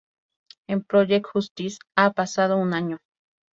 [0.67, 2.97] En Project Justice ha pasado un año.